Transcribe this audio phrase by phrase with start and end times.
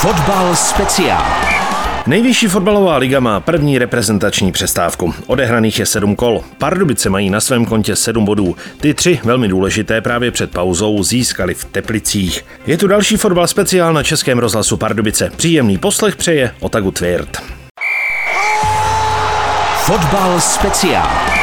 [0.00, 1.24] Fotbal speciál.
[2.06, 5.14] Nejvyšší fotbalová liga má první reprezentační přestávku.
[5.26, 6.44] Odehraných je sedm kol.
[6.58, 8.56] Pardubice mají na svém kontě sedm bodů.
[8.80, 12.44] Ty tři, velmi důležité právě před pauzou, získali v Teplicích.
[12.66, 15.30] Je tu další fotbal speciál na Českém rozhlasu Pardubice.
[15.36, 17.42] Příjemný poslech přeje Otagu Tvěrt.
[19.76, 21.35] Fotbal speciál.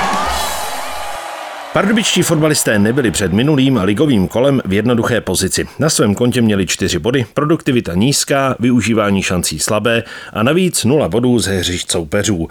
[1.74, 5.68] Pardubičtí fotbalisté nebyli před minulým ligovým kolem v jednoduché pozici.
[5.80, 11.39] Na svém kontě měli čtyři body, produktivita nízká, využívání šancí slabé a navíc nula bodů
[11.39, 12.47] z hřišť soupeřů.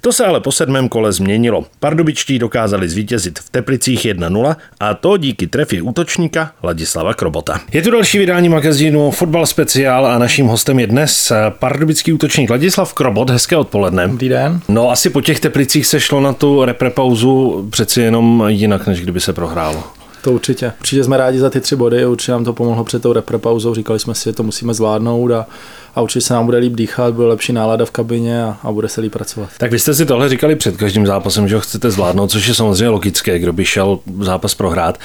[0.00, 1.64] To se ale po sedmém kole změnilo.
[1.80, 7.60] Pardubičtí dokázali zvítězit v Teplicích 1-0 a to díky trefě útočníka Ladislava Krobota.
[7.72, 12.94] Je tu další vydání magazínu Fotbal speciál a naším hostem je dnes pardubický útočník Ladislav
[12.94, 13.30] Krobot.
[13.30, 14.08] Hezké odpoledne.
[14.08, 14.60] Dobrý den.
[14.68, 19.20] No asi po těch Teplicích se šlo na tu reprepauzu přeci jenom jinak, než kdyby
[19.20, 19.84] se prohrálo.
[20.26, 20.72] To určitě.
[20.80, 23.98] Určitě jsme rádi za ty tři body, určitě nám to pomohlo před tou reprepauzou, říkali
[23.98, 25.46] jsme si, že to musíme zvládnout a,
[25.94, 28.88] a určitě se nám bude líp dýchat, bude lepší nálada v kabině a, a bude
[28.88, 29.48] se líp pracovat.
[29.58, 32.54] Tak vy jste si tohle říkali před každým zápasem, že ho chcete zvládnout, což je
[32.54, 34.98] samozřejmě logické, kdo by šel zápas prohrát.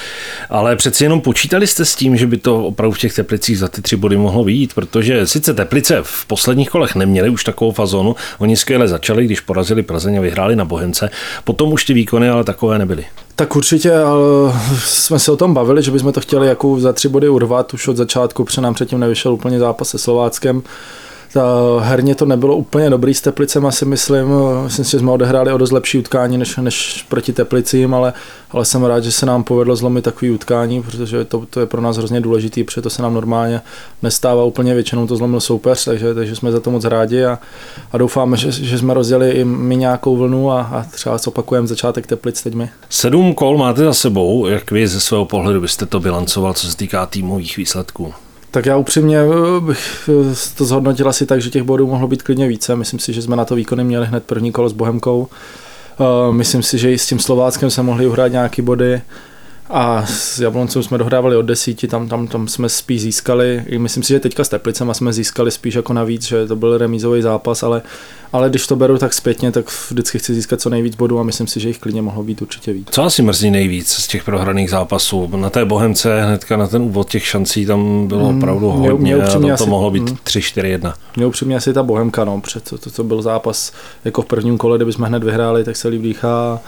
[0.50, 3.68] Ale přeci jenom počítali jste s tím, že by to opravdu v těch teplicích za
[3.68, 8.16] ty tři body mohlo vyjít, protože sice teplice v posledních kolech neměly už takovou fazonu,
[8.40, 11.10] oni skvěle začali, když porazili Plzeň a vyhráli na Bohemce,
[11.44, 13.06] potom už ty výkony ale takové nebyly.
[13.42, 14.24] Tak určitě ale
[14.78, 17.88] jsme se o tom bavili, že bychom to chtěli jako za tři body urvat už
[17.88, 20.64] od začátku, protože nám předtím nevyšel úplně zápas se Slováckem.
[21.34, 21.44] Ta,
[21.80, 24.28] herně to nebylo úplně dobrý s Teplicem, asi myslím.
[24.64, 28.14] Myslím si, že jsme odehráli o dost lepší utkání než, než proti Teplicím, ale,
[28.52, 31.82] ale jsem rád, že se nám povedlo zlomit takový utkání, protože to, to je pro
[31.82, 33.62] nás hrozně důležitý, protože to se nám normálně
[34.02, 37.40] nestává úplně většinou, to zlomil soupeř, takže, takže jsme za to moc rádi a,
[37.92, 42.08] a doufáme, že, že jsme rozjeli i my nějakou vlnu a, a třeba zopakujeme začátek
[42.08, 42.70] Teplic teď my.
[42.90, 46.78] Sedm kol máte za sebou, jak vy ze svého pohledu byste to bilancoval, co se
[46.78, 48.14] týká týmových výsledků?
[48.52, 52.24] Tak já upřímně eh, bych eh, to zhodnotil asi tak, že těch bodů mohlo být
[52.24, 52.76] klidně více.
[52.76, 55.28] Myslím si, že jsme na to výkony měli hned první kolo s Bohemkou.
[56.00, 59.02] Eh, myslím si, že i s tím Slováckem se mohli uhrát nějaké body.
[59.74, 64.14] A s Jabloncem jsme dohrávali od desíti, tam, tam, tam jsme spíš získali, myslím si,
[64.14, 67.82] že teďka s Teplicema jsme získali spíš jako navíc, že to byl remízový zápas, ale,
[68.34, 71.48] ale když to beru tak zpětně, tak vždycky chci získat co nejvíc bodů a myslím
[71.48, 72.88] si, že jich klidně mohlo být určitě víc.
[72.92, 75.30] Co asi mrzí nejvíc z těch prohraných zápasů?
[75.36, 79.16] Na té Bohemce hnedka na ten úvod těch šancí tam bylo mm, opravdu hodně mě,
[79.16, 80.94] mě a to asi, mohlo být mm, 3-4-1.
[81.16, 83.72] Mě upřímně asi ta Bohemka, no, před to, to, to, byl zápas
[84.06, 86.60] jako v prvním kole, kdyby jsme hned vyhráli, tak se líp dýchá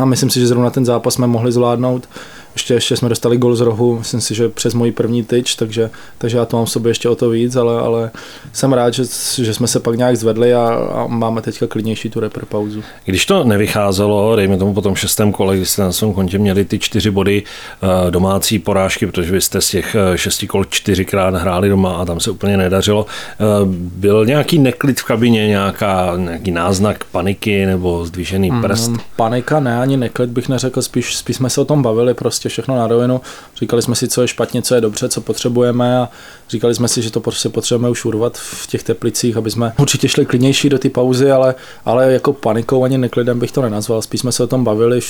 [0.00, 2.08] a myslím si, že zrovna ten zápas jsme mohli zvládnout.
[2.54, 5.90] Ještě, ještě jsme dostali gol z rohu, myslím si, že přes můj první tyč, takže,
[6.18, 8.10] takže já to mám v sobě ještě o to víc, ale, ale
[8.52, 9.02] jsem rád, že,
[9.42, 12.82] že jsme se pak nějak zvedli a, a máme teďka klidnější tu pauzu.
[13.04, 16.64] Když to nevycházelo, dejme tomu po tom šestém kole, kdy jste na svém kontě měli
[16.64, 17.42] ty čtyři body
[17.82, 22.04] eh, domácí porážky, protože vy jste z těch eh, šesti kol čtyřikrát hráli doma a
[22.04, 23.06] tam se úplně nedařilo.
[23.32, 23.44] Eh,
[23.74, 28.90] byl nějaký neklid v kabině, nějaká, nějaký náznak paniky nebo zdvižený mm, prst?
[28.90, 32.39] Mm, panika ne, ani neklid bych neřekl, spíš, spíš jsme se o tom bavili, prostě
[32.48, 33.20] všechno na rovinu.
[33.56, 36.08] Říkali jsme si, co je špatně, co je dobře, co potřebujeme a
[36.50, 40.08] říkali jsme si, že to prostě potřebujeme už urvat v těch teplicích, aby jsme určitě
[40.08, 44.02] šli klidnější do ty pauzy, ale, ale jako panikou ani neklidem bych to nenazval.
[44.02, 45.00] Spíš jsme se o tom bavili,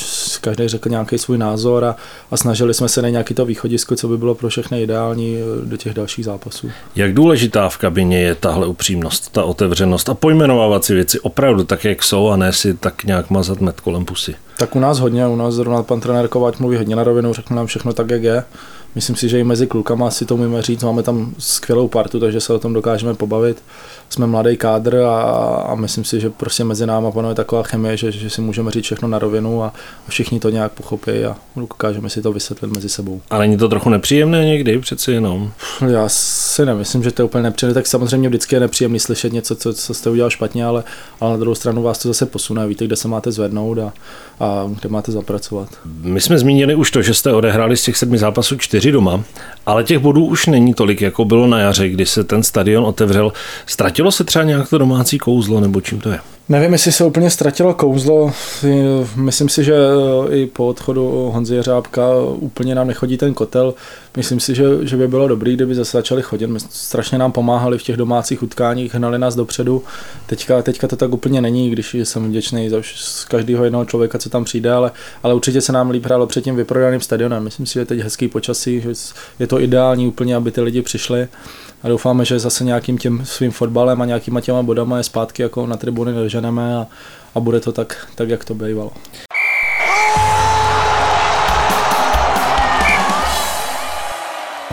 [0.41, 1.97] každý řekl nějaký svůj názor a,
[2.31, 5.67] a snažili jsme se na nějaký to východisko, co by bylo pro všechny ideální eh,
[5.67, 6.71] do těch dalších zápasů.
[6.97, 11.85] Jak důležitá v kabině je tahle upřímnost, ta otevřenost a pojmenovávat si věci opravdu tak,
[11.85, 14.35] jak jsou a ne si tak nějak mazat met kolem pusy?
[14.61, 17.57] Tak u nás hodně, u nás zrovna pan trenér Kováč mluví hodně na rovinu, řekne
[17.57, 18.45] nám všechno tak, jak je.
[18.95, 22.41] Myslím si, že i mezi klukama si to umíme říct, máme tam skvělou partu, takže
[22.41, 23.63] se o tom dokážeme pobavit.
[24.09, 25.21] Jsme mladý kádr a,
[25.69, 28.85] a myslím si, že prostě mezi náma panuje taková chemie, že, že si můžeme říct
[28.85, 29.73] všechno na rovinu a
[30.09, 33.21] všichni to nějak pochopí a dokážeme si to vysvětlit mezi sebou.
[33.31, 35.53] A není to trochu nepříjemné někdy přeci jenom?
[35.89, 39.57] Já si nemyslím, že to je úplně nepříjemné, tak samozřejmě vždycky je nepříjemné slyšet něco,
[39.57, 40.85] co, co jste udělal špatně, ale,
[41.21, 43.93] ale na druhou stranu vás to zase posune, víte, kde se máte zvednout a,
[44.41, 45.69] a kde máte zapracovat.
[46.03, 49.23] My jsme zmínili už to, že jste odehráli z těch sedmi zápasů čtyři doma,
[49.67, 53.33] ale těch bodů už není tolik, jako bylo na jaře, kdy se ten stadion otevřel.
[53.67, 56.19] Ztratilo se třeba nějak to domácí kouzlo, nebo čím to je?
[56.51, 58.33] Nevím, jestli se úplně ztratilo kouzlo.
[59.17, 59.75] Myslím si, že
[60.31, 63.75] i po odchodu Honzy Jeřábka úplně nám nechodí ten kotel.
[64.17, 66.47] Myslím si, že, že by bylo dobré, kdyby zase začali chodit.
[66.47, 69.83] My strašně nám pomáhali v těch domácích utkáních, hnali nás dopředu.
[70.27, 74.31] Teďka, teďka to tak úplně není, když jsem vděčný za z každého jednoho člověka, co
[74.31, 74.91] tam přijde, ale,
[75.23, 77.45] ale určitě se nám líp hrálo před tím vyprodaným stadionem.
[77.45, 78.93] Myslím si, že teď hezký počasí, že
[79.39, 81.29] je to ideální úplně, aby ty lidi přišli
[81.83, 85.67] a doufáme, že zase nějakým tím svým fotbalem a nějakýma těma bodama je zpátky jako
[85.67, 86.87] na tribuny doženeme a,
[87.35, 88.93] a bude to tak, tak, jak to bývalo.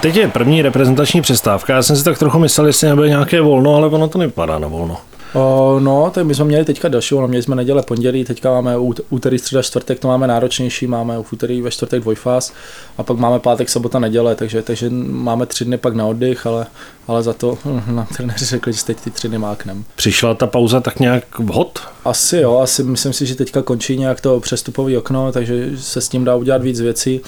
[0.01, 1.73] teď je první reprezentační přestávka.
[1.73, 4.67] Já jsem si tak trochu myslel, jestli nebude nějaké volno, ale ono to nevypadá na
[4.67, 4.97] volno.
[5.33, 8.77] O, no, tak my jsme měli teďka další, no, měli jsme neděle, pondělí, teďka máme
[9.09, 12.53] úterý, středa, čtvrtek, to máme náročnější, máme v úterý ve čtvrtek dvojfáz
[12.97, 16.65] a pak máme pátek, sobota, neděle, takže, takže máme tři dny pak na oddych, ale,
[17.07, 19.83] ale za to hm, nám trenéři řekli, že teď ty tři dny máknem.
[19.95, 21.79] Přišla ta pauza tak nějak vhod?
[22.05, 26.09] Asi jo, asi myslím si, že teďka končí nějak to přestupové okno, takže se s
[26.09, 27.21] tím dá udělat víc věcí.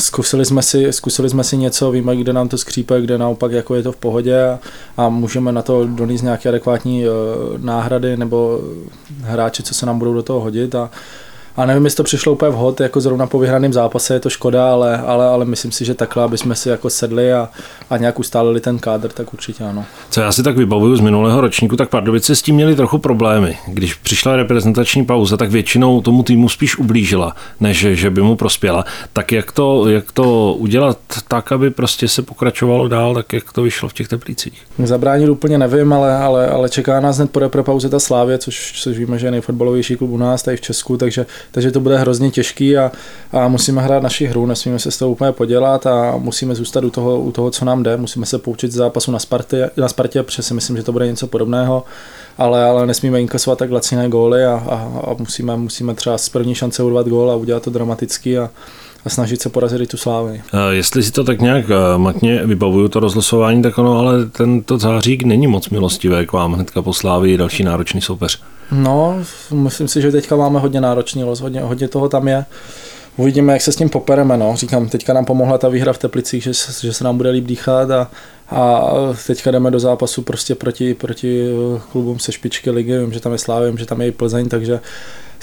[0.00, 3.74] Zkusili jsme, si, zkusili jsme si něco, víme, kde nám to skřípe, kde naopak jako
[3.74, 4.58] je to v pohodě a,
[4.96, 7.12] a můžeme na to donést nějaké adekvátní uh,
[7.58, 8.60] náhrady nebo
[9.22, 10.90] hráči, co se nám budou do toho hodit a,
[11.56, 14.72] a nevím, jestli to přišlo úplně vhod, jako zrovna po vyhraném zápase je to škoda,
[14.72, 17.48] ale, ale, ale myslím si, že takhle, aby jsme si jako sedli a,
[17.90, 19.84] a nějak ustálili ten kádr, tak určitě ano.
[20.10, 23.58] Co já si tak vybavuju z minulého ročníku, tak Pardubice s tím měli trochu problémy.
[23.66, 28.84] Když přišla reprezentační pauza, tak většinou tomu týmu spíš ublížila, než že by mu prospěla.
[29.12, 30.98] Tak jak to, jak to udělat
[31.28, 34.62] tak, aby prostě se pokračovalo dál, tak jak to vyšlo v těch teplicích?
[34.84, 38.80] Zabránit úplně nevím, ale, ale, ale čeká nás hned po repre pauze ta Slávě, což,
[38.82, 41.98] což víme, že je nejfotbalovější klub u nás tady v Česku, takže takže to bude
[41.98, 42.92] hrozně těžký a,
[43.32, 46.90] a musíme hrát naši hru, nesmíme se s toho úplně podělat a musíme zůstat u
[46.90, 50.22] toho, u toho co nám jde, musíme se poučit z zápasu na Spartě, na Spartě,
[50.22, 51.84] protože si myslím, že to bude něco podobného,
[52.38, 56.54] ale, ale nesmíme inkasovat tak laciné góly a, a, a musíme, musíme třeba z první
[56.54, 58.50] šance urvat gól a udělat to dramaticky a,
[59.04, 60.42] a snažit se porazit i tu slávy.
[60.70, 65.22] Jestli si to tak nějak eh, matně vybavuju, to rozlosování, tak ono, ale tento zářík
[65.22, 68.42] není moc milostivé k vám hnedka po slávy další náročný soupeř.
[68.72, 72.44] No, myslím si, že teďka máme hodně náročný los, hodně, hodně toho tam je.
[73.16, 74.36] Uvidíme, jak se s tím popereme.
[74.36, 74.56] No.
[74.56, 77.90] Říkám, teďka nám pomohla ta výhra v Teplicích, že, že se nám bude líp dýchat
[77.90, 78.10] a,
[78.48, 78.92] a
[79.26, 81.48] teďka jdeme do zápasu prostě proti, proti
[81.92, 82.98] klubům se špičky ligy.
[82.98, 84.80] Vím, že tam je Slávy, vím, že tam je i Plzeň, takže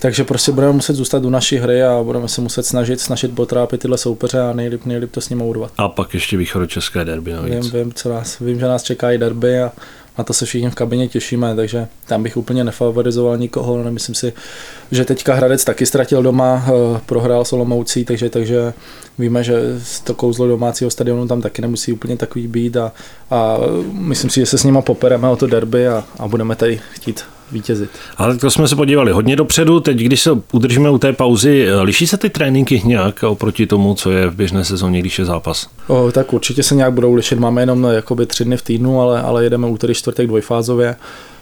[0.02, 3.82] takže prostě budeme muset zůstat u naší hry a budeme se muset snažit, snažit potrápit
[3.82, 5.72] tyhle soupeře a nejlíp, nejlíp to s nimi urvat.
[5.78, 6.38] A pak ještě
[6.68, 7.72] české derby navíc.
[7.72, 9.72] Vím, vím, co nás, vím, že nás čeká i derby a
[10.18, 13.84] na to se všichni v kabině těšíme, takže tam bych úplně nefavorizoval nikoho.
[13.84, 14.34] Nemyslím si,
[14.92, 18.74] že teďka Hradec taky ztratil doma, eh, prohrál s Olomoucí, takže, takže
[19.18, 19.56] víme, že
[20.04, 22.92] to kouzlo domácího stadionu tam taky nemusí úplně takový být a,
[23.32, 23.58] a
[23.92, 27.24] myslím si, že se s nima popereme o to derby a, a budeme tady chtít
[27.52, 27.90] vítězit.
[28.18, 29.80] Ale to jsme se podívali hodně dopředu.
[29.80, 34.12] Teď, když se udržíme u té pauzy, liší se ty tréninky nějak oproti tomu, co
[34.12, 35.68] je v běžné sezóně, když je zápas?
[35.88, 37.40] O, tak určitě se nějak budou lišit.
[37.40, 40.96] Máme jenom jakoby tři dny v týdnu, ale, ale jedeme úterý, čtvrtek dvojfázově.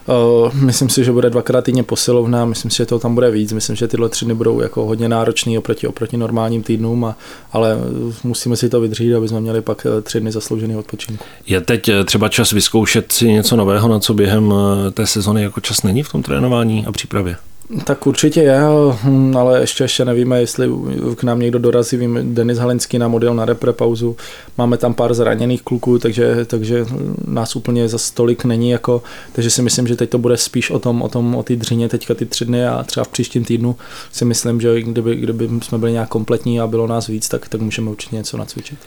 [0.08, 3.54] Uh, myslím si, že bude dvakrát týdně posilovna, myslím si, že toho tam bude víc,
[3.54, 7.18] myslím, že tyhle tři dny budou jako hodně náročný oproti, oproti normálním týdnům, a,
[7.52, 7.78] ale
[8.24, 11.26] musíme si to vydřít, aby jsme měli pak eh, tři dny zasloužený odpočinku.
[11.48, 14.54] Je teď eh, třeba čas vyzkoušet si něco nového, na co během
[14.94, 17.36] té sezony jako čas není v tom trénování a přípravě?
[17.84, 18.60] Tak určitě je,
[19.04, 20.70] hm, ale ještě, ještě nevíme, jestli
[21.16, 21.98] k nám někdo dorazí.
[21.98, 24.16] Vím, Denis Halenský nám odjel na repre pauzu.
[24.58, 26.86] Máme tam pár zraněných kluků, takže, takže
[27.28, 28.70] nás úplně za stolik není.
[28.70, 31.56] Jako, takže si myslím, že teď to bude spíš o tom, o tom, o ty
[31.56, 33.76] dřině teďka ty tři dny a třeba v příštím týdnu
[34.12, 37.62] si myslím, že kdyby, kdyby jsme byli nějak kompletní a bylo nás víc, tak, tak
[37.62, 38.80] můžeme určitě něco nacvičit.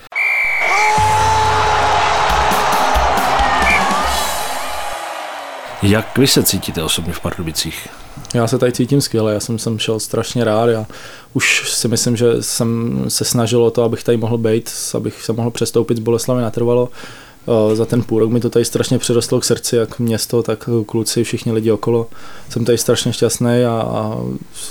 [5.83, 7.89] Jak vy se cítíte osobně v Pardubicích?
[8.35, 10.67] Já se tady cítím skvěle, já jsem sem šel strašně rád.
[10.67, 10.87] Já
[11.35, 15.33] už si myslím, že jsem se snažil o to, abych tady mohl být, abych se
[15.33, 16.89] mohl přestoupit z Boleslavy natrvalo.
[17.49, 20.69] Eh, za ten půl rok mi to tady strašně přirostlo k srdci, jak město, tak
[20.87, 22.07] kluci, všichni lidi okolo.
[22.49, 24.17] Jsem tady strašně šťastný a, a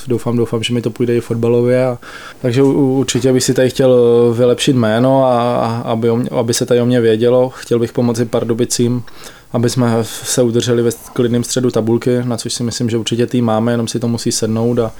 [0.08, 1.86] doufám, doufám, že mi to půjde i fotbalově.
[1.86, 1.98] A,
[2.42, 3.96] takže určitě bych si tady chtěl
[4.38, 7.50] vylepšit jméno a, a aby, aby se tady o mě vědělo.
[7.50, 9.04] Chtěl bych pomoci Pardubicím
[9.52, 13.46] aby jsme se udrželi ve klidném středu tabulky, na což si myslím, že určitě tým
[13.46, 14.92] máme, jenom si to musí sednout a,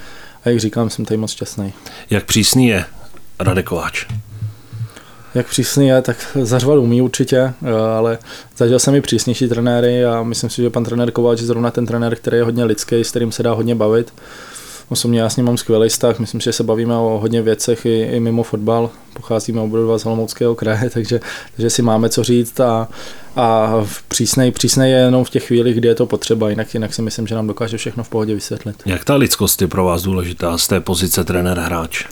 [0.46, 1.74] a jak říkám, jsem tady moc šťastný.
[2.10, 2.86] Jak přísný je
[3.40, 4.06] Radekováč?
[5.36, 8.18] Jak přísný je, tak zařvat umí určitě, eh, ale
[8.58, 11.86] zažil jsem i přísnější trenéry a myslím si, že pan trenér Kováč je zrovna ten
[11.86, 14.14] trenér, který je hodně lidský, s kterým se dá hodně bavit.
[14.90, 18.02] Osobně já s ním mám skvělý vztah, myslím, že se bavíme o hodně věcech i,
[18.02, 18.90] i mimo fotbal.
[19.14, 21.20] Pocházíme oba z Olomouckého kraje, takže,
[21.56, 22.88] takže si máme co říct a,
[23.36, 23.74] a
[24.08, 27.28] přísnej, přísnej je jenom v těch chvílích, kdy je to potřeba, jinak, jinak si myslím,
[27.28, 28.84] že nám dokáže všechno v pohodě vysvětlit.
[28.86, 32.06] Jak ta lidskost je pro vás důležitá z té pozice trenér hráč?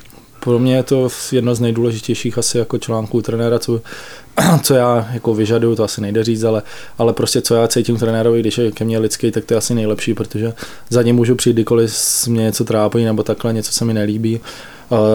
[0.45, 3.81] Pro mě je to jedno z nejdůležitějších asi jako článků trenéra, co,
[4.63, 6.63] co já jako vyžaduju, to asi nejde říct, ale,
[6.97, 9.75] ale prostě co já cítím trenérovi, když je ke mně lidský, tak to je asi
[9.75, 10.53] nejlepší, protože
[10.89, 11.93] za ním můžu přijít, kdykoliv
[12.27, 14.39] mě něco trápí nebo takhle, něco se mi nelíbí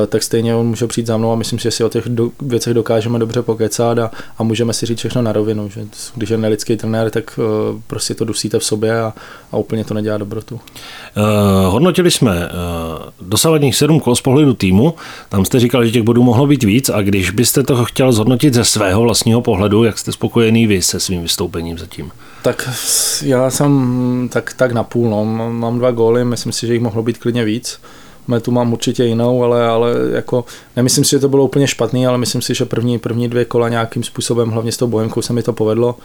[0.06, 2.74] tak stejně on může přijít za mnou a myslím, že si o těch do, věcech
[2.74, 6.76] dokážeme dobře pokecat a, a můžeme si říct všechno na rovinu, že když je nelidský
[6.76, 9.12] trenér, tak uh, prostě to dusíte v sobě a,
[9.52, 10.54] a úplně to nedělá dobrotu.
[10.54, 14.94] Uh, hodnotili jsme uh, dosavadních sedm kol z pohledu týmu,
[15.28, 18.54] tam jste říkal, že těch bodů mohlo být víc a když byste to chtěl zhodnotit
[18.54, 22.10] ze svého vlastního pohledu, jak jste spokojený vy se svým vystoupením zatím?
[22.42, 22.70] Tak
[23.22, 25.24] já jsem tak, tak na půl, no.
[25.50, 27.80] mám dva góly, myslím si, že jich mohlo být klidně víc
[28.40, 30.44] tu mám určitě jinou, ale, ale jako
[30.76, 33.68] nemyslím si, že to bylo úplně špatný, ale myslím si, že první, první dvě kola
[33.68, 35.96] nějakým způsobem, hlavně s tou bojemkou se mi to povedlo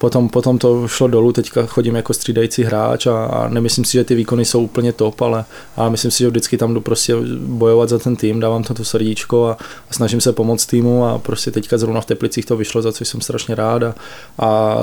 [0.00, 4.04] potom, potom to šlo dolů, teďka chodím jako střídající hráč a, a nemyslím si, že
[4.04, 5.44] ty výkony jsou úplně top, ale,
[5.76, 8.84] ale myslím si, že vždycky tam jdu prostě bojovat za ten tým, dávám to, to
[8.84, 9.56] srdíčko a,
[9.90, 13.08] a snažím se pomoct týmu a prostě teďka zrovna v Teplicích to vyšlo, za což
[13.08, 13.94] jsem strašně rád a,
[14.38, 14.74] a,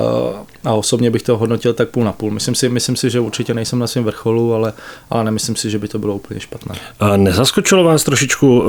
[0.64, 2.30] a osobně bych to hodnotil tak půl na půl.
[2.30, 4.72] Myslím si, myslím si že určitě nejsem na svém vrcholu, ale,
[5.10, 6.74] ale nemyslím si, že by to bylo úplně špatné.
[7.00, 8.66] A nezaskočilo vás trošičku uh,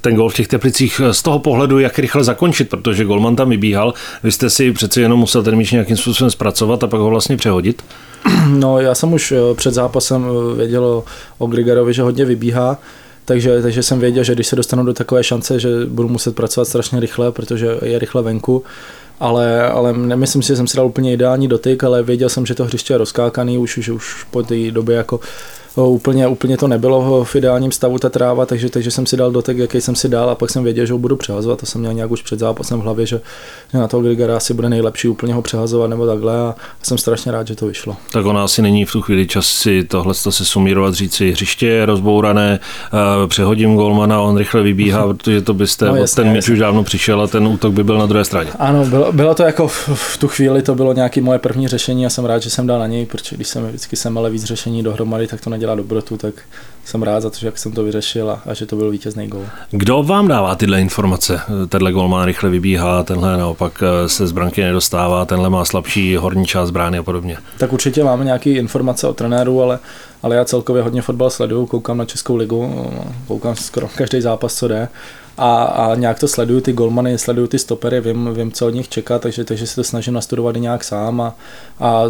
[0.00, 3.94] ten gol v těch Teplicích z toho pohledu, jak rychle zakončit, protože golman tam vybíhal,
[4.22, 7.36] vy jste si přeci jenom musel ten míč nějakým způsobem zpracovat a pak ho vlastně
[7.36, 7.82] přehodit?
[8.48, 11.04] No, já jsem už eh, před zápasem eh, věděl
[11.38, 12.78] o, Grigarovi, že hodně vybíhá,
[13.24, 16.64] takže, takže jsem věděl, že když se dostanu do takové šance, že budu muset pracovat
[16.64, 18.64] strašně rychle, protože je rychle venku,
[19.20, 22.54] ale, ale nemyslím si, že jsem si dal úplně ideální dotyk, ale věděl jsem, že
[22.54, 25.20] to hřiště je rozkákaný, už, že už po té době jako
[25.76, 29.58] úplně, úplně to nebylo v ideálním stavu ta tráva, takže, takže jsem si dal dotek,
[29.58, 31.60] jaký jsem si dal a pak jsem věděl, že ho budu přehazovat.
[31.60, 33.20] To jsem měl nějak už před zápasem v hlavě, že,
[33.72, 37.32] že na toho Grigara asi bude nejlepší úplně ho přehazovat nebo takhle a jsem strašně
[37.32, 37.96] rád, že to vyšlo.
[38.12, 41.66] Tak ona asi není v tu chvíli čas si tohle se sumírovat, říct si hřiště
[41.66, 46.48] je rozbourané, eh, přehodím golmana, on rychle vybíhá, protože to byste, no, jasně, ten míč
[46.48, 48.50] už dávno přišel a ten útok by byl na druhé straně.
[48.58, 52.06] Ano, bylo, bylo to jako v, v, tu chvíli, to bylo nějaké moje první řešení
[52.06, 54.44] a jsem rád, že jsem dal na něj, protože když jsem vždycky jsem ale víc
[54.44, 56.34] řešení dohromady, tak to nedělá dobrotu, tak
[56.84, 59.28] jsem rád za to, že jak jsem to vyřešil a, a že to byl vítězný
[59.28, 59.44] gol.
[59.70, 61.40] Kdo vám dává tyhle informace?
[61.68, 66.16] Tenhle gol má rychle vybíhá, tenhle naopak eh, se z branky nedostává, tenhle má slabší
[66.16, 67.36] horní část brány a podobně.
[67.58, 69.78] Tak určitě máme nějaké informace o trenéru, ale,
[70.22, 72.90] ale já celkově hodně fotbal sleduju, koukám na Českou ligu,
[73.26, 74.88] koukám skoro každý zápas, co jde
[75.38, 78.88] a, a nějak to sleduju ty golmany, sleduju ty stopery, vím, vím co od nich
[78.88, 81.34] čeká, takže, takže si to snažím nastudovat i nějak sám a,
[81.80, 82.04] a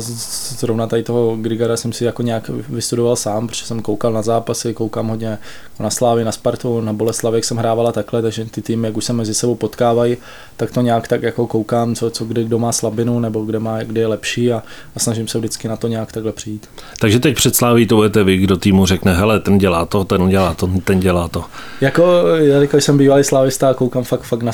[0.59, 4.75] zrovna tady toho Grigara jsem si jako nějak vystudoval sám, protože jsem koukal na zápasy,
[4.75, 5.39] koukám hodně
[5.81, 9.05] na Slávy, na Spartu, na Boleslavi, jak jsem hrávala takhle, takže ty týmy, jak už
[9.05, 10.17] se mezi sebou potkávají,
[10.57, 13.83] tak to nějak tak jako koukám, co, co kdy kdo má slabinu nebo kde, má,
[13.83, 14.63] kde je lepší a,
[14.97, 16.69] a snažím se vždycky na to nějak takhle přijít.
[17.01, 20.29] Takže teď před Sláví to budete vy, kdo týmu řekne, hele, ten dělá to, ten
[20.29, 21.45] dělá to, ten dělá to.
[21.81, 24.53] Jako, jelikož jsem bývalý slávista, koukám fakt, fakt na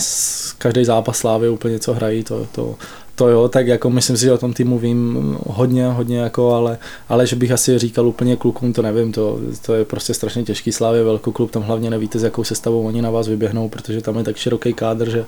[0.58, 2.74] každý zápas Slávy úplně, co hrají, to, to,
[3.14, 6.78] to jo, tak jako myslím si, že o tom týmu vím hodně, hodně jako, ale,
[7.08, 10.72] ale že bych asi říkal úplně klukům, to nevím, to, to je prostě strašně těžký
[10.72, 14.18] Slávě, velký klub, tam hlavně nevíte, s jakou sestavou oni na vás vyběhnou, protože tam
[14.18, 15.24] je tak široký kádr, že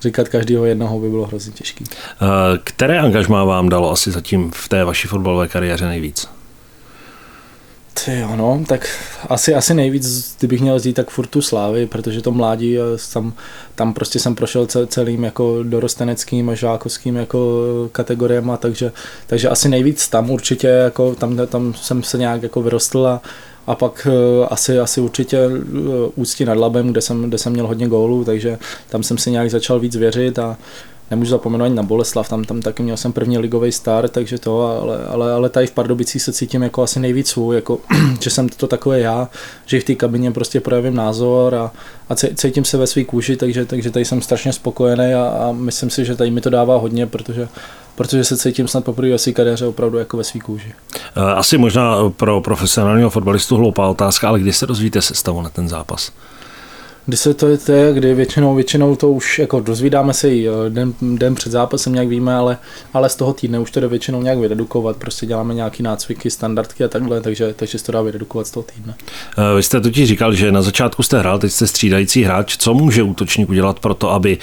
[0.00, 1.84] říkat každého jednoho by bylo hrozně těžký.
[1.90, 2.26] Eh,
[2.64, 6.28] které angažmá vám dalo asi zatím v té vaší fotbalové kariéře nejvíc?
[8.04, 8.88] Ty jo, no, tak
[9.28, 12.76] asi, asi nejvíc, kdybych měl říct, tak furt tu slávy, protože to mládí,
[13.12, 13.32] tam,
[13.74, 17.62] tam prostě jsem prošel celým jako dorosteneckým a žákovským jako
[17.92, 18.92] kategoriemi, takže,
[19.26, 23.22] takže asi nejvíc tam určitě, jako tam, tam jsem se nějak jako vyrostl a,
[23.66, 25.52] a pak uh, asi, asi určitě uh,
[26.14, 29.50] Ústí nad Labem, kde jsem, kde jsem měl hodně gólů, takže tam jsem si nějak
[29.50, 30.56] začal víc věřit a
[31.10, 34.80] nemůžu zapomenout ani na Boleslav, tam, tam taky měl jsem první ligový start, takže to,
[34.82, 37.78] ale, ale, ale tady v Pardubicích se cítím jako asi nejvíc svůj, jako,
[38.20, 39.28] že jsem to takové já,
[39.66, 41.72] že v té kabině prostě projevím názor a,
[42.08, 45.90] a cítím se ve své kůži, takže, takže tady jsem strašně spokojený a, a myslím
[45.90, 47.48] si, že tady mi to dává hodně, protože
[47.96, 50.72] protože se cítím snad poprvé ve své kariéře opravdu jako ve své kůži.
[51.16, 55.68] Eh, asi možná pro profesionálního fotbalistu hloupá otázka, ale kdy se dozvíte sestavu na ten
[55.68, 56.12] zápas?
[57.06, 60.94] Kdy se to je, kdy většinou, většinou to už jako dozvídáme se i eh, den,
[61.00, 62.58] den před zápasem nějak víme, ale,
[62.94, 66.84] ale z toho týdne už to jde většinou nějak vyredukovat, prostě děláme nějaký nácviky, standardky
[66.84, 68.94] a takhle, takže, takže se to dá vyredukovat z toho týdne.
[69.38, 72.56] Eh, vy jste totiž říkal, že na začátku jste hrál, teď jste střídající hráč.
[72.56, 74.38] Co může útočník udělat pro to, aby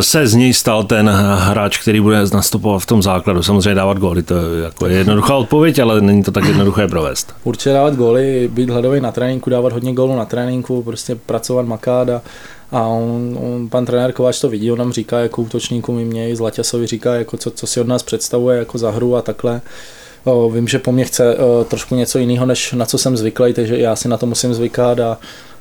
[0.00, 3.42] se z něj stal ten hráč, který bude nastupovat v tom základu.
[3.42, 7.34] Samozřejmě dávat góly, to je jako jednoduchá odpověď, ale není to tak jednoduché provést.
[7.44, 12.08] Určitě dávat góly, být hladový na tréninku, dávat hodně gólů na tréninku, prostě pracovat, makat
[12.08, 12.22] a,
[12.72, 16.30] a on, on, pan trenér Kováč to vidí, on nám říká jako útočníkům i mě,
[16.30, 19.60] i Zlaťasovi říká, jako co, co si od nás představuje jako za hru a takhle.
[20.24, 23.52] O, vím, že po mně chce o, trošku něco jiného, než na co jsem zvyklý,
[23.52, 25.18] takže já si na to musím zvykat a,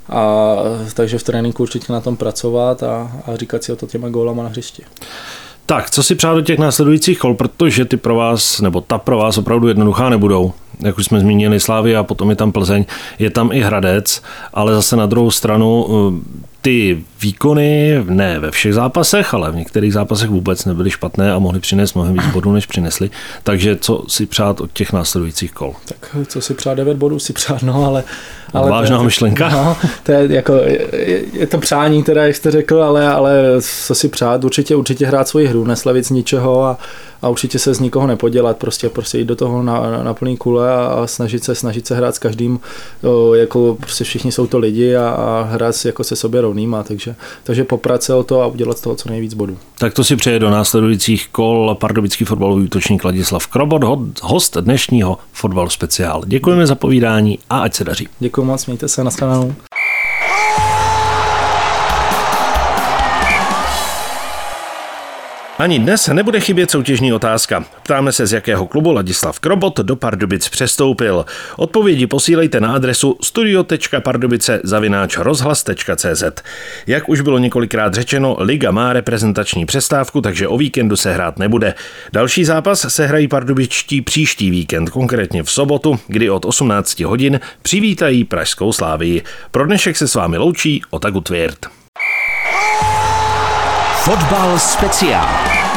[0.10, 0.56] a
[0.94, 4.44] takže v tréninku určitě na tom pracovat a, a říkat si o to těma gólama
[4.44, 4.84] na hřišti.
[5.66, 9.18] Tak, co si přát do těch následujících kol, protože ty pro vás, nebo ta pro
[9.18, 10.54] vás opravdu jednoduchá nebudou.
[10.80, 12.86] jak už jsme zmínili Slávy a potom je tam Plzeň,
[13.20, 14.22] je tam i Hradec,
[14.54, 15.86] ale zase na druhou stranu
[16.62, 21.60] ty výkony, ne ve všech zápasech, ale v některých zápasech vůbec nebyly špatné a mohli
[21.60, 23.10] přinést mnohem víc bodů, než přinesli.
[23.44, 25.75] Takže co si přát od těch následujících kol?
[25.86, 28.04] Tak co si přát, 9 bodů si přát, no ale...
[28.54, 29.50] ale Vážná to je, myšlenka.
[29.50, 33.96] No, to je, jako, je, je, to přání, teda, jak jste řekl, ale, ale co
[33.96, 36.78] si přát, určitě, určitě hrát svoji hru, neslavit z ničeho a,
[37.22, 40.38] a určitě se z nikoho nepodělat, prostě, prostě jít do toho na, na, na plný
[40.38, 42.60] kule a, snažit se, snažit se hrát s každým,
[43.04, 47.15] o, jako prostě všichni jsou to lidi a, a hrát jako se sobě rovnýma, takže,
[47.44, 49.58] takže poprat se o to a udělat z toho co nejvíc bodů.
[49.77, 53.84] Tak to si přeje do následujících kol pardubický fotbalový útočník Ladislav Krobot,
[54.22, 56.24] host dnešního fotbal speciál.
[56.25, 58.08] Děkujeme za povídání a ať se daří.
[58.20, 59.12] Děkuji moc, mějte se, na
[65.60, 67.66] Ani dnes nebude chybět soutěžní otázka.
[67.84, 71.25] Ptáme se, z jakého klubu Ladislav Krobot do Pardubic přestoupil.
[71.58, 74.62] Odpovědi posílejte na adresu studio.pardubice
[75.18, 76.24] rozhlas.cz.
[76.88, 81.74] Jak už bylo několikrát řečeno, Liga má reprezentační přestávku, takže o víkendu se hrát nebude.
[82.13, 88.24] Další zápas se hrají pardubičtí příští víkend, konkrétně v sobotu, kdy od 18 hodin přivítají
[88.24, 89.22] Pražskou slávii.
[89.51, 91.79] Pro dnešek se s vámi loučí Otagu Tvěrt.
[94.10, 95.69] Fotbal speciál.